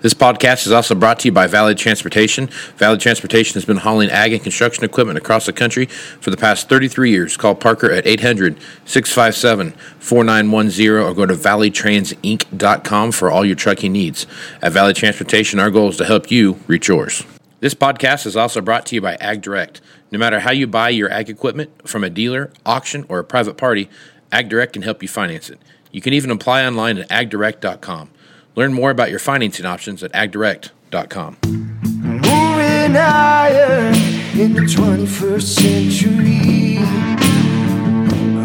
[0.00, 2.46] This podcast is also brought to you by Valley Transportation.
[2.76, 6.68] Valley Transportation has been hauling ag and construction equipment across the country for the past
[6.68, 7.36] 33 years.
[7.36, 14.26] Call Parker at 800 657 4910 or go to valleytransinc.com for all your trucking needs.
[14.62, 17.24] At Valley Transportation, our goal is to help you reach yours.
[17.58, 19.80] This podcast is also brought to you by Ag Direct.
[20.12, 23.56] No matter how you buy your ag equipment from a dealer, auction, or a private
[23.56, 23.90] party,
[24.30, 25.58] Ag Direct can help you finance it.
[25.90, 28.10] You can even apply online at agdirect.com.
[28.58, 31.36] Learn more about your financing options at agdirect.com.
[31.46, 33.92] Moving higher
[34.34, 36.74] in the 21st century.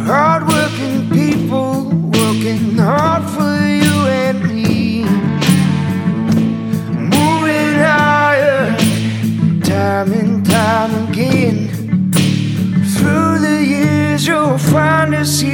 [0.05, 5.03] Hardworking people working hard for you and me.
[6.93, 8.77] Moving higher,
[9.63, 11.69] time and time again.
[12.95, 15.52] Through the years, you'll find us here.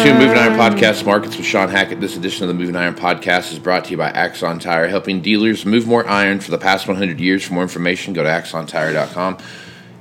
[0.00, 2.00] To Moving Iron Podcast Markets with Shawn Hackett.
[2.00, 5.20] This edition of the Moving Iron Podcast is brought to you by Axon Tire, helping
[5.20, 7.44] dealers move more iron for the past 100 years.
[7.44, 9.36] For more information, go to axontire.com.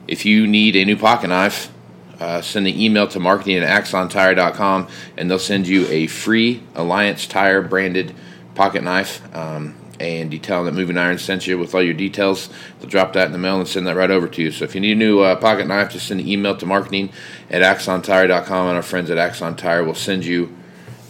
[0.07, 1.69] If you need a new pocket knife,
[2.17, 7.27] uh, send an email to marketing at axontire.com and they'll send you a free Alliance
[7.27, 8.15] Tire branded
[8.55, 9.21] pocket knife.
[9.35, 12.49] Um, and detailing that Moving Iron sent you with all your details.
[12.79, 14.51] They'll drop that in the mail and send that right over to you.
[14.51, 17.11] So if you need a new uh, pocket knife, just send an email to marketing
[17.49, 20.55] at axontire.com and our friends at Axon Tire will send you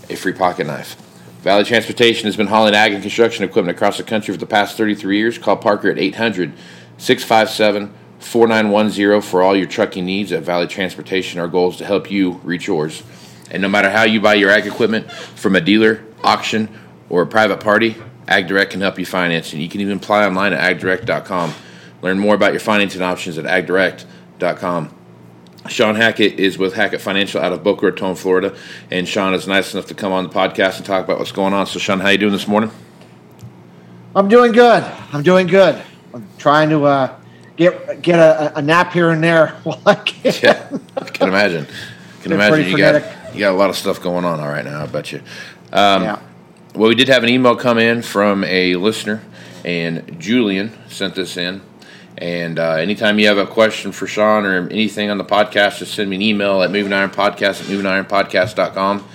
[0.09, 0.95] a free pocket knife.
[1.41, 4.75] Valley Transportation has been hauling ag and construction equipment across the country for the past
[4.75, 5.37] 33 years.
[5.37, 6.53] Call Parker at 800
[6.97, 11.39] 657 4910 for all your trucking needs at Valley Transportation.
[11.39, 13.03] Our goal is to help you reach yours.
[13.51, 16.67] And no matter how you buy your ag equipment from a dealer, auction,
[17.09, 17.95] or a private party,
[18.29, 21.53] AgDirect can help you finance and You can even apply online at agdirect.com.
[22.01, 24.95] Learn more about your financing options at agdirect.com.
[25.67, 28.55] Shawn Hackett is with Hackett Financial out of Boca Raton, Florida,
[28.89, 31.53] and Shawn is nice enough to come on the podcast and talk about what's going
[31.53, 31.67] on.
[31.67, 32.71] So, Shawn, how are you doing this morning?
[34.15, 34.83] I'm doing good.
[35.11, 35.81] I'm doing good.
[36.13, 37.15] I'm trying to uh,
[37.57, 40.33] get get a, a nap here and there while I can.
[40.41, 41.65] Yeah, I can imagine.
[42.21, 44.65] Can Been imagine you got you got a lot of stuff going on all right
[44.65, 44.83] now.
[44.83, 45.19] I bet you.
[45.71, 46.19] Um, yeah.
[46.79, 49.21] Well, we did have an email come in from a listener,
[49.65, 51.59] and Julian sent this in.
[52.17, 55.93] And uh, anytime you have a question for Shawn or anything on the podcast, just
[55.93, 59.05] send me an email at Moving Iron Podcast at movingironpodcast.com,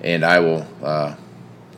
[0.00, 1.14] and I will uh,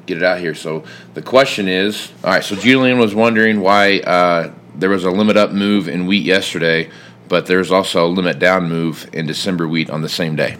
[0.06, 0.54] get it out here.
[0.54, 0.84] So
[1.14, 5.36] the question is all right, so Julian was wondering why uh, there was a limit
[5.36, 6.92] up move in wheat yesterday,
[7.26, 10.58] but there's also a limit down move in December wheat on the same day.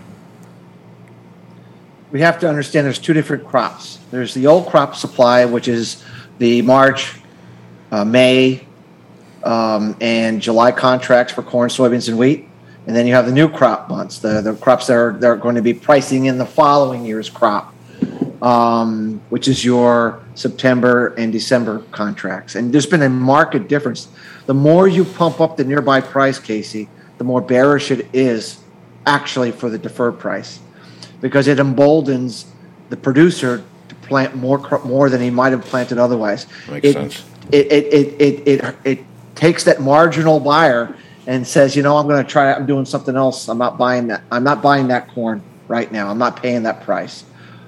[2.14, 3.98] We have to understand there's two different crops.
[4.12, 6.04] There's the old crop supply, which is
[6.38, 7.16] the March,
[7.91, 8.64] uh, May,
[9.42, 12.48] um, and July contracts for corn, soybeans, and wheat.
[12.86, 15.36] And then you have the new crop months, the, the crops that are, that are
[15.36, 17.75] going to be pricing in the following year's crop,
[18.41, 22.54] um, which is your September and December contracts.
[22.54, 24.06] And there's been a market difference.
[24.46, 26.88] The more you pump up the nearby price, Casey,
[27.19, 28.60] the more bearish it is
[29.04, 30.60] actually for the deferred price
[31.24, 32.44] because it emboldens
[32.90, 36.46] the producer to plant more more than he might have planted otherwise.
[36.68, 37.24] Makes it, sense.
[37.50, 38.98] It it, it, it it it
[39.34, 40.94] takes that marginal buyer
[41.26, 42.52] and says, you know, I'm going to try.
[42.52, 43.48] I'm doing something else.
[43.48, 44.22] I'm not buying that.
[44.30, 46.10] I'm not buying that corn right now.
[46.10, 47.24] I'm not paying that price.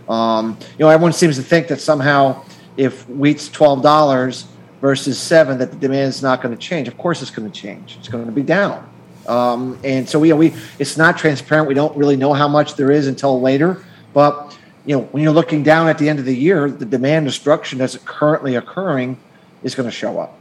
[0.07, 2.45] Um, you know, everyone seems to think that somehow
[2.77, 4.45] if wheat's twelve dollars
[4.83, 6.89] versus seven, that the demand is not going to change.
[6.89, 7.97] Of course, it's going to change.
[7.99, 8.87] It's going to be down.
[9.29, 11.69] Um, and so we, we, it's not transparent.
[11.69, 13.85] We don't really know how much there is until later.
[14.13, 17.27] But you know, when you're looking down at the end of the year, the demand
[17.27, 19.19] destruction that's currently occurring
[19.63, 20.39] is going to show up.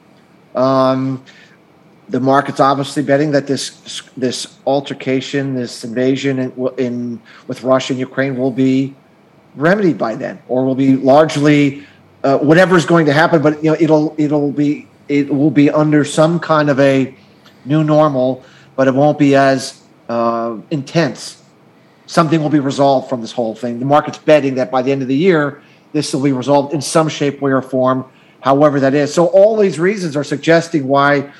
[0.55, 1.23] Um,
[2.09, 7.99] the market's obviously betting that this this altercation, this invasion in, in with Russia and
[7.99, 8.95] Ukraine will be
[9.55, 11.83] remedied by then, or will be largely
[12.23, 13.41] uh, whatever is going to happen.
[13.41, 17.13] But you know, it'll it'll be it will be under some kind of a
[17.65, 18.43] new normal,
[18.75, 21.41] but it won't be as uh, intense.
[22.05, 23.79] Something will be resolved from this whole thing.
[23.79, 25.61] The market's betting that by the end of the year,
[25.91, 28.05] this will be resolved in some shape, way, or form,
[28.41, 29.13] however that is.
[29.13, 31.31] So all these reasons are suggesting why,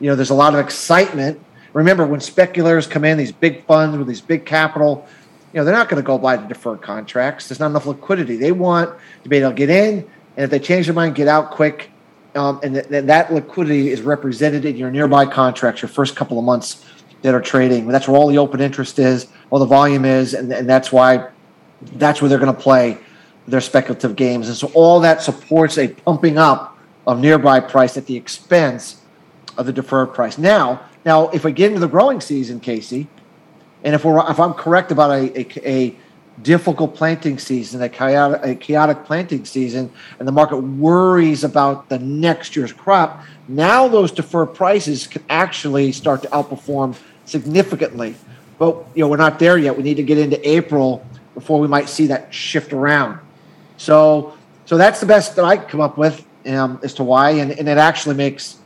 [0.00, 1.40] you know, there's a lot of excitement.
[1.72, 5.06] Remember, when speculators come in, these big funds with these big capital,
[5.52, 7.48] you know, they're not going to go buy the deferred contracts.
[7.48, 8.36] There's not enough liquidity.
[8.36, 8.90] They want
[9.24, 9.98] to be able to get in,
[10.36, 11.90] and if they change their mind, get out quick.
[12.34, 16.38] Um, and th- th- that liquidity is represented in your nearby contracts, your first couple
[16.38, 16.84] of months
[17.22, 17.86] that are trading.
[17.86, 21.28] That's where all the open interest is, all the volume is, and, and that's why
[21.92, 22.98] that's where they're going to play
[23.46, 24.48] their speculative games.
[24.48, 29.00] And so all that supports a pumping up of nearby price at the expense
[29.56, 30.38] of the deferred price.
[30.38, 33.06] Now, now if we get into the growing season, Casey,
[33.84, 35.96] and if we're if I'm correct about a, a, a
[36.42, 41.98] difficult planting season, a chaotic, a chaotic planting season, and the market worries about the
[41.98, 48.14] next year's crop, now those deferred prices can actually start to outperform significantly.
[48.58, 49.76] But you know we're not there yet.
[49.76, 53.18] We need to get into April before we might see that shift around.
[53.76, 54.36] So
[54.66, 57.52] so that's the best that I can come up with um, as to why, and,
[57.52, 58.58] and it actually makes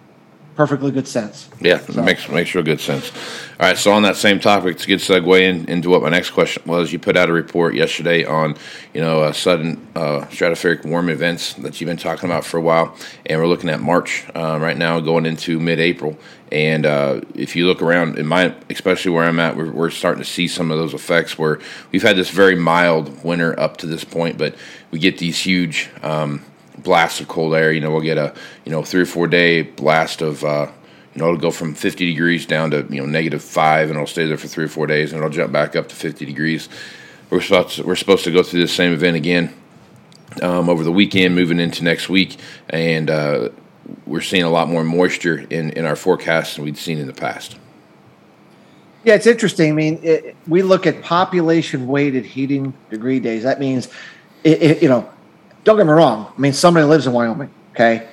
[0.59, 1.49] perfectly good sense.
[1.61, 2.03] Yeah, so.
[2.03, 3.13] makes makes real good sense.
[3.61, 6.09] All right, so on that same topic, it's a good segue in, into what my
[6.09, 6.93] next question was.
[6.93, 8.57] You put out a report yesterday on,
[8.93, 12.61] you know, uh, sudden uh, stratospheric warm events that you've been talking about for a
[12.61, 16.19] while, and we're looking at March uh, right now, going into mid-April.
[16.51, 20.25] And uh, if you look around, in my, especially where I'm at, we're, we're starting
[20.25, 21.61] to see some of those effects where
[21.93, 24.57] we've had this very mild winter up to this point, but
[24.91, 25.89] we get these huge.
[26.03, 26.43] Um,
[26.83, 27.73] blasts of cold air.
[27.73, 28.35] You know, we'll get a
[28.65, 30.71] you know three or four day blast of uh,
[31.15, 34.07] you know it'll go from 50 degrees down to you know negative five, and it'll
[34.07, 36.69] stay there for three or four days, and it'll jump back up to 50 degrees.
[37.31, 39.55] We're supposed to, we're supposed to go through this same event again
[40.43, 42.39] um, over the weekend, moving into next week,
[42.71, 43.51] and uh,
[44.07, 47.13] we're seeing a lot more moisture in in our forecast than we'd seen in the
[47.13, 47.57] past.
[49.05, 49.71] Yeah, it's interesting.
[49.71, 53.45] I mean, it, we look at population weighted heating degree days.
[53.45, 53.89] That means,
[54.45, 55.09] it, it, you know,
[55.65, 56.33] don't get me wrong.
[56.37, 58.09] I mean, somebody lives in Wyoming, okay,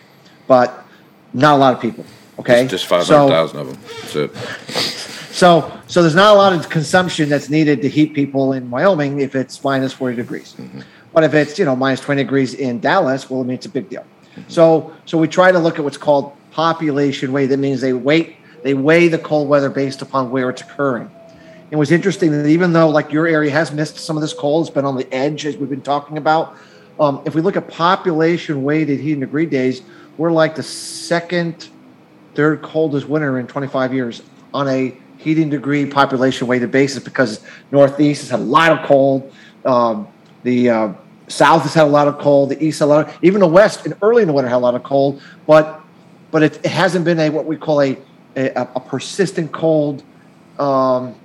[0.48, 0.86] but
[1.34, 2.06] not a lot of people.
[2.40, 3.82] Okay, just, just five hundred thousand so, of them.
[4.02, 4.96] That's it.
[5.36, 9.20] So, so there's not a lot of consumption that's needed to heat people in Wyoming
[9.20, 10.56] if it's minus forty degrees.
[10.58, 10.82] Mm-hmm.
[11.14, 13.70] But if it's you know minus twenty degrees in Dallas, well, I mean it's a
[13.70, 14.06] big deal.
[14.36, 14.50] Mm-hmm.
[14.50, 17.48] So, so we try to look at what's called population weight.
[17.48, 21.12] That means they weight they weigh the cold weather based upon where it's occurring.
[21.70, 24.66] It was interesting that even though like your area has missed some of this cold,
[24.66, 26.58] it's been on the edge as we've been talking about.
[27.00, 29.82] Um, if we look at population weighted heating degree days,
[30.18, 31.70] we're like the second,
[32.36, 34.22] third coldest winter in 25 years
[34.54, 39.34] on a heating degree population weighted basis because Northeast has had a lot of cold.
[39.66, 40.08] Um,
[40.44, 40.94] the uh,
[41.28, 42.50] South has had a lot of cold.
[42.50, 43.08] The East, a lot.
[43.08, 45.22] Of, even the West, and early in the winter, had a lot of cold.
[45.48, 45.82] But
[46.32, 47.98] but it, it hasn't been a what we call a
[48.36, 50.04] a, a persistent cold.
[50.60, 51.16] Um,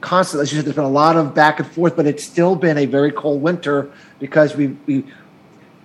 [0.00, 0.48] constant.
[0.48, 3.42] There's been a lot of back and forth, but it's still been a very cold
[3.42, 5.04] winter because we we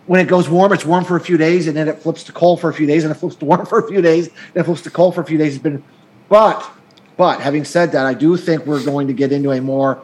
[0.07, 2.31] when it goes warm, it's warm for a few days, and then it flips to
[2.31, 4.61] cold for a few days, and it flips to warm for a few days, then
[4.61, 5.55] it flips to cold for a few days.
[5.55, 5.83] It's been,
[6.29, 6.69] but,
[7.17, 10.01] but having said that, I do think we're going to get into a more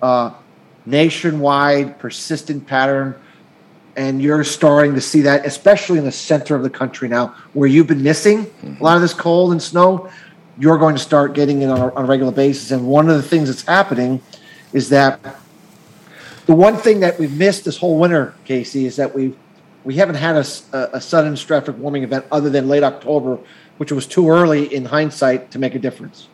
[0.00, 0.32] uh,
[0.84, 3.14] nationwide, persistent pattern,
[3.96, 7.68] and you're starting to see that, especially in the center of the country now, where
[7.68, 8.80] you've been missing mm-hmm.
[8.80, 10.10] a lot of this cold and snow.
[10.58, 13.16] You're going to start getting it on a, on a regular basis, and one of
[13.16, 14.20] the things that's happening
[14.72, 15.20] is that
[16.46, 19.36] the one thing that we've missed this whole winter, Casey, is that we've
[19.84, 23.38] we haven't had a, a sudden stratospheric warming event other than late October,
[23.76, 26.26] which was too early in hindsight to make a difference.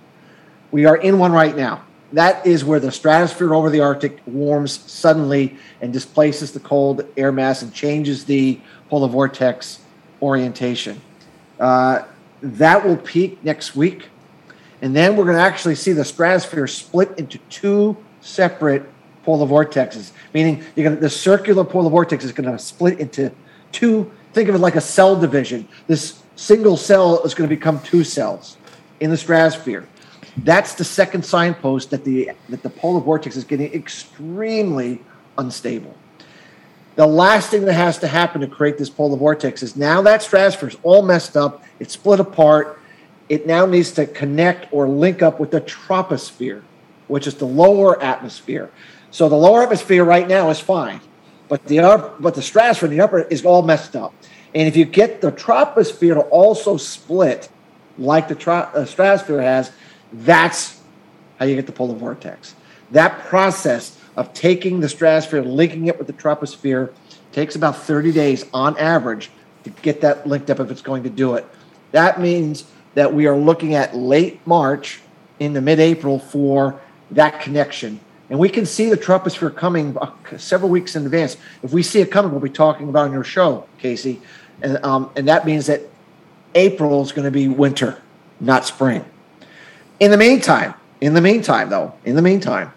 [0.70, 1.84] We are in one right now.
[2.14, 7.30] That is where the stratosphere over the Arctic warms suddenly and displaces the cold air
[7.30, 8.58] mass and changes the
[8.88, 9.80] polar vortex
[10.22, 11.02] orientation.
[11.60, 12.04] Uh,
[12.40, 14.08] that will peak next week.
[14.80, 18.91] And then we're going to actually see the stratosphere split into two separate
[19.24, 23.32] polar vortexes, meaning to, the circular polar vortex is going to split into
[23.70, 24.10] two.
[24.32, 25.68] Think of it like a cell division.
[25.86, 28.56] This single cell is going to become two cells
[29.00, 29.86] in the stratosphere.
[30.38, 35.02] That's the second signpost that the that the polar vortex is getting extremely
[35.36, 35.94] unstable.
[36.94, 40.22] The last thing that has to happen to create this polar vortex is now that
[40.22, 41.64] stratosphere is all messed up.
[41.80, 42.78] It's split apart.
[43.28, 46.62] It now needs to connect or link up with the troposphere,
[47.08, 48.70] which is the lower atmosphere.
[49.12, 50.98] So the lower atmosphere right now is fine,
[51.48, 54.14] but the upper, but the stratosphere in the upper is all messed up.
[54.54, 57.50] And if you get the troposphere to also split
[57.98, 59.70] like the tro- uh, stratosphere has,
[60.14, 60.80] that's
[61.38, 62.54] how you get the polar vortex.
[62.90, 66.90] That process of taking the stratosphere, linking it with the troposphere,
[67.32, 69.30] takes about 30 days on average
[69.64, 71.46] to get that linked up if it's going to do it.
[71.90, 72.64] That means
[72.94, 75.00] that we are looking at late March
[75.38, 78.00] into mid April for that connection
[78.32, 79.94] and we can see the troposphere coming
[80.38, 81.36] several weeks in advance.
[81.62, 84.22] If we see it coming, we'll be talking about on your show, Casey,
[84.62, 85.82] and um, and that means that
[86.54, 88.00] April is going to be winter,
[88.40, 89.04] not spring.
[90.00, 90.72] In the meantime,
[91.02, 92.72] in the meantime, though, in the meantime,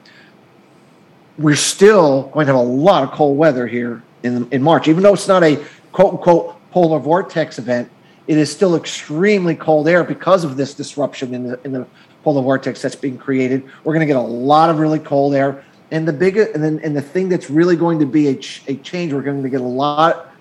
[1.38, 5.04] we're still going to have a lot of cold weather here in in March, even
[5.04, 7.90] though it's not a quote unquote polar vortex event.
[8.28, 11.88] It is still extremely cold air because of this disruption in the in the
[12.26, 13.64] polar vortex that's being created.
[13.84, 16.80] We're going to get a lot of really cold air, and the biggest and then
[16.84, 19.14] and the thing that's really going to be a, ch- a change.
[19.14, 20.32] We're going to get a lot,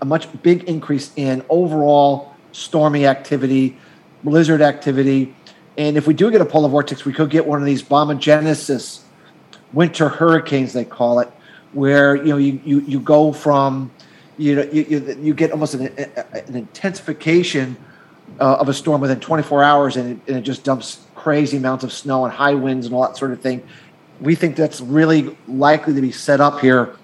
[0.00, 3.76] a much big increase in overall stormy activity,
[4.24, 5.36] blizzard activity,
[5.76, 9.02] and if we do get a polar vortex, we could get one of these bombogenesis
[9.74, 11.28] winter hurricanes they call it,
[11.74, 13.90] where you know you you, you go from
[14.38, 17.76] you know you, you, you get almost an, an intensification
[18.40, 21.84] uh, of a storm within 24 hours and it, and it just dumps crazy amounts
[21.84, 23.66] of snow and high winds and all that sort of thing.
[24.20, 26.96] We think that's really likely to be set up here,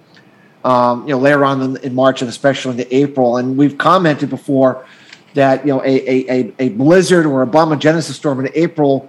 [0.64, 3.37] um, you know, later on in, in, March and especially into April.
[3.37, 4.87] And we've commented before
[5.35, 9.09] that you know a a, a, blizzard or a bombogenesis storm in April,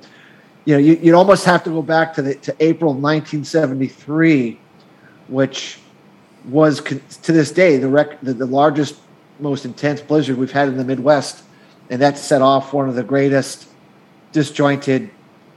[0.66, 4.60] you know, you, would almost have to go back to the to April of 1973,
[5.28, 5.80] which
[6.46, 9.00] was to this day the, rec- the, the largest,
[9.40, 11.44] most intense blizzard we've had in the Midwest,
[11.90, 13.68] and that set off one of the greatest
[14.36, 15.10] disjointed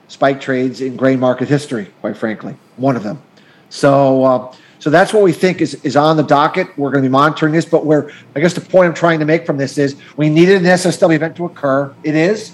[0.06, 1.86] spike trades in grain market history.
[2.00, 3.20] Quite frankly, one of them.
[3.68, 4.24] So.
[4.24, 6.68] Uh, so that's what we think is, is on the docket.
[6.78, 9.24] We're going to be monitoring this, but where I guess the point I'm trying to
[9.24, 11.92] make from this is we needed an SSW event to occur.
[12.04, 12.52] It is.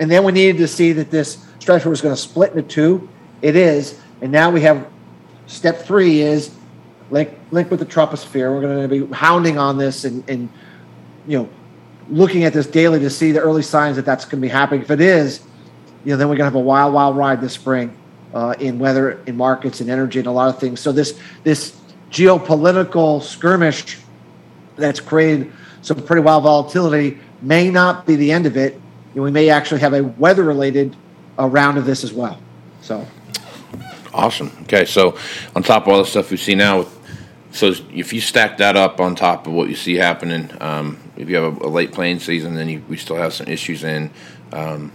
[0.00, 3.08] And then we needed to see that this stretch was going to split into two.
[3.40, 4.00] It is.
[4.20, 4.84] And now we have
[5.46, 6.50] step three is
[7.10, 8.52] link link with the troposphere.
[8.52, 10.48] We're going to be hounding on this and, and
[11.28, 11.48] you know
[12.08, 14.82] looking at this daily to see the early signs that that's going to be happening.
[14.82, 15.42] If it is,
[16.04, 17.96] you know, then we're going to have a wild, wild ride this spring
[18.32, 20.80] uh, in weather, in markets, and energy, and a lot of things.
[20.80, 21.76] So this this
[22.10, 23.98] geopolitical skirmish
[24.76, 25.52] that's created
[25.82, 28.80] some pretty wild volatility may not be the end of it.
[29.14, 30.96] And we may actually have a weather related
[31.38, 32.40] uh, round of this as well.
[32.82, 33.06] So
[34.12, 34.52] awesome.
[34.62, 35.16] Okay, so
[35.54, 36.86] on top of all the stuff we see now,
[37.52, 41.28] so if you stack that up on top of what you see happening, um, if
[41.28, 44.10] you have a, a, late plane season, then you, we still have some issues in
[44.52, 44.92] um,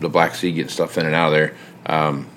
[0.00, 1.56] the Black Sea getting stuff in and out of there.
[1.86, 2.28] Um,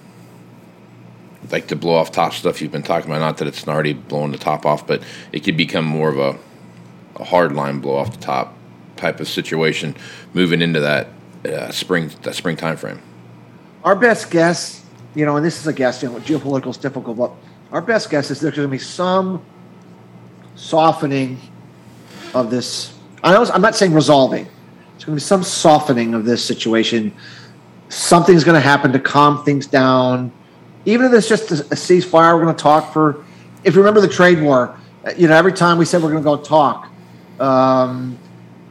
[1.50, 3.20] like the blow off top stuff you've been talking about.
[3.20, 5.02] Not that it's already blowing the top off, but
[5.32, 6.38] it could become more of a,
[7.16, 8.54] a hard line blow off the top
[8.96, 9.96] type of situation
[10.34, 11.08] moving into that
[11.46, 13.02] uh, spring that spring time frame.
[13.84, 17.18] Our best guess, you know, and this is a guess, you know, geopolitical is difficult,
[17.18, 17.32] but
[17.72, 19.44] our best guess is there's going to be some
[20.56, 21.40] softening
[22.34, 22.98] of this.
[23.24, 24.46] I I'm not saying resolving.
[24.46, 27.14] There's going to be some softening of this situation.
[27.92, 30.32] Something's going to happen to calm things down
[30.86, 33.24] even if it's just a, a ceasefire, we're going to talk for.
[33.64, 34.78] If you remember the trade war,
[35.16, 36.90] you know, every time we said we're going to go talk,
[37.40, 38.18] um,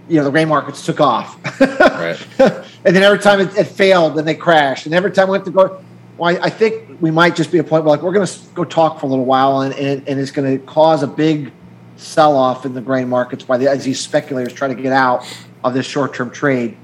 [0.09, 1.39] you know, the grain markets took off.
[1.61, 2.19] right.
[2.85, 4.87] and then every time it, it, failed, then they crashed.
[4.87, 5.83] And every time we went to go,
[6.19, 8.39] well, I, I think we might just be a point where like we're going to
[8.55, 11.53] go talk for a little while, and, and, and it's going to cause a big
[11.97, 15.25] sell off in the grain markets by the, as these speculators try to get out
[15.62, 16.77] of this short term trade.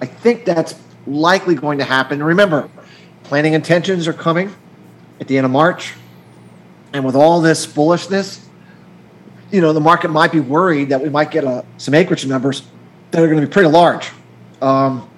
[0.00, 0.74] I think that's
[1.08, 2.22] likely going to happen.
[2.22, 2.68] Remember,
[3.24, 4.54] planting intentions are coming
[5.20, 5.94] at the end of March.
[6.92, 8.40] And with all this bullishness,
[9.50, 12.62] you know, the market might be worried that we might get a, some acreage numbers
[13.10, 14.10] that are going to be pretty large.
[14.60, 15.08] Um,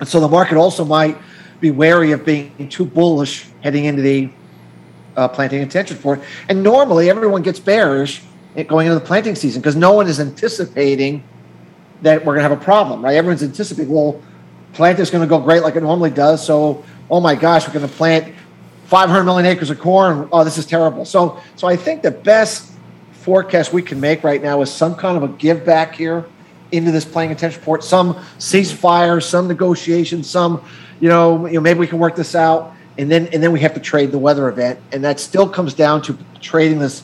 [0.00, 1.16] and so the market also might
[1.60, 4.30] be wary of being too bullish heading into the
[5.16, 6.22] uh, planting intention for it.
[6.48, 8.22] And normally everyone gets bearish
[8.68, 11.24] going into the planting season because no one is anticipating
[12.02, 13.16] that we're going to have a problem, right?
[13.16, 14.20] Everyone's anticipating, well,
[14.74, 16.44] plant is going to go great like it normally does.
[16.44, 18.34] So, oh my gosh, we're going to plant
[18.86, 20.28] 500 million acres of corn.
[20.30, 21.04] Oh, this is terrible.
[21.04, 22.72] So, so I think the best
[23.12, 26.26] forecast we can make right now is some kind of a give back here
[26.72, 30.64] into this planting attention port, some ceasefire, some negotiation, some,
[31.00, 33.60] you know, you know, maybe we can work this out, and then and then we
[33.60, 37.02] have to trade the weather event, and that still comes down to trading this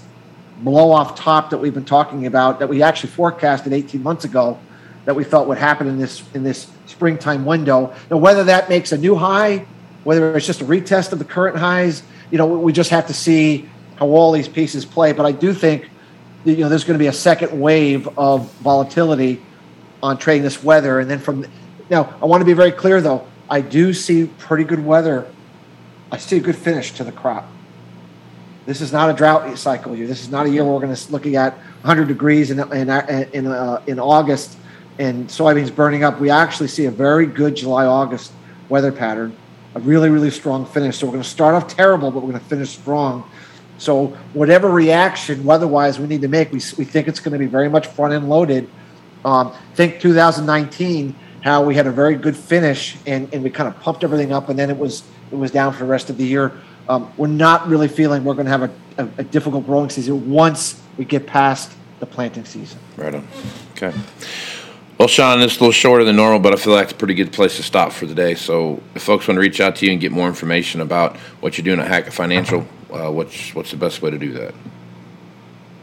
[0.59, 4.59] blow off top that we've been talking about that we actually forecasted 18 months ago
[5.11, 7.93] that we felt would happen in this in this springtime window.
[8.13, 9.67] Now, whether that makes a new high,
[10.05, 13.13] whether it's just a retest of the current highs, you know, we just have to
[13.13, 15.13] see how all these pieces play.
[15.13, 15.91] But I do think
[16.45, 19.43] you know there's going to be a second wave of volatility
[20.01, 21.45] on trading this weather, and then from
[21.91, 23.27] now I want to be very clear though.
[23.51, 25.27] I do see pretty good weather.
[26.13, 27.49] I see a good finish to the crop.
[28.65, 30.07] This is not a drought cycle year.
[30.07, 32.89] This is not a year we're going to looking at 100 degrees in in
[33.33, 34.57] in, uh, in August
[35.01, 38.33] and soybeans burning up, we actually see a very good July August
[38.69, 39.35] weather pattern,
[39.75, 40.99] a really, really strong finish.
[40.99, 43.29] So we're going to start off terrible, but we're going to finish strong.
[43.79, 47.47] So whatever reaction weather-wise we need to make, we, we think it's going to be
[47.47, 48.69] very much front-end loaded.
[49.25, 53.81] Um, think 2019, how we had a very good finish and, and we kind of
[53.81, 55.03] pumped everything up, and then it was
[55.33, 56.53] it was down for the rest of the year.
[56.91, 60.31] Um, we're not really feeling we're going to have a, a, a difficult growing season
[60.31, 62.79] once we get past the planting season.
[62.97, 63.27] Right on.
[63.73, 63.95] Okay.
[65.01, 67.15] Well, Shawn, is a little shorter than normal, but I feel like it's a pretty
[67.15, 68.35] good place to stop for the day.
[68.35, 71.57] So, if folks want to reach out to you and get more information about what
[71.57, 74.53] you're doing at Hackett Financial, uh, what's what's the best way to do that?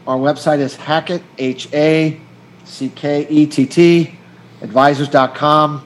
[0.06, 2.20] Our website is Hackett, H A
[2.62, 4.16] C K E T T,
[4.62, 5.84] advisors.com.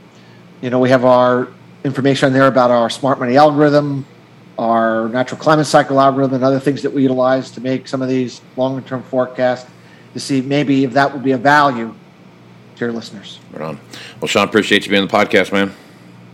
[0.60, 1.48] You know, we have our
[1.84, 4.04] information on there about our smart money algorithm,
[4.58, 8.10] our natural climate cycle algorithm, and other things that we utilize to make some of
[8.10, 9.70] these longer term forecasts
[10.12, 11.94] to see maybe if that would be of value
[12.84, 13.38] your listeners.
[13.52, 13.80] Right on.
[14.20, 15.74] Well, Shawn, appreciate you being on the podcast, man.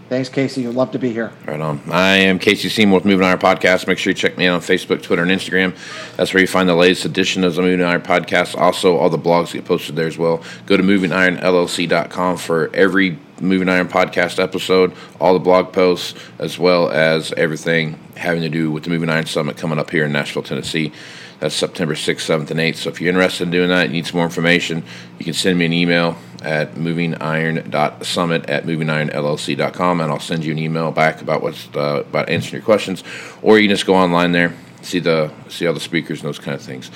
[0.08, 0.66] Thanks, Casey.
[0.66, 1.32] I'd love to be here.
[1.46, 1.82] Right on.
[1.90, 3.86] I am Casey Seymour with Moving Iron Podcast.
[3.86, 5.76] Make sure you check me out on Facebook, Twitter, and Instagram.
[6.16, 8.56] That's where you find the latest edition of the Moving Iron Podcast.
[8.56, 10.42] Also, all the blogs get posted there as well.
[10.64, 16.88] Go to movingironllc.com for every Moving Iron Podcast episode, all the blog posts, as well
[16.90, 20.42] as everything having to do with the Moving Iron Summit coming up here in Nashville,
[20.42, 20.90] Tennessee.
[21.40, 22.76] That's September 6th, 7th, and 8th.
[22.76, 24.82] So if you're interested in doing that, you need some more information,
[25.18, 30.58] you can send me an email at movingiron.summit at movingironllc.com, and I'll send you an
[30.58, 33.02] email back about what's uh, about answering your questions.
[33.42, 36.38] Or you can just go online there, see the see all the speakers and those
[36.38, 36.90] kind of things.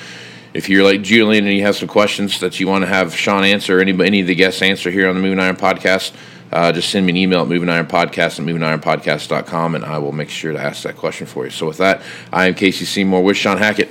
[0.55, 3.43] If you're like Julian and you have some questions that you want to have Shawn
[3.45, 6.13] answer, or any, any of the guests answer here on the Moving Iron podcast,
[6.53, 10.53] uh, just send me an email at movingironpodcast at movingironpodcast.com, and I will make sure
[10.53, 11.51] to ask that question for you.
[11.51, 13.91] So with that, I am Casey Seymour with Shawn Hackett.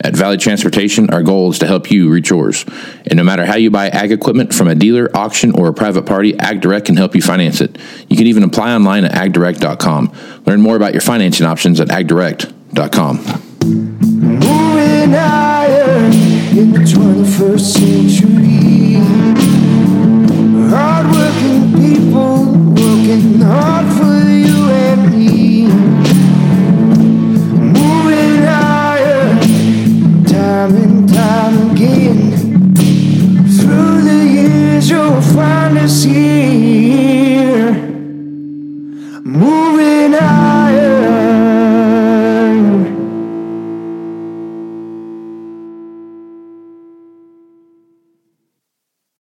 [0.00, 2.64] At Valley Transportation, our goal is to help you reach yours.
[3.06, 6.06] And no matter how you buy ag equipment from a dealer, auction, or a private
[6.06, 7.76] party, AgDirect can help you finance it.
[8.08, 10.12] You can even apply online at agdirect.com.
[10.46, 13.16] Learn more about your financing options at agdirect.com.
[13.66, 15.96] Moving higher
[16.56, 18.48] in the 21st century.
[20.70, 22.37] Hardworking people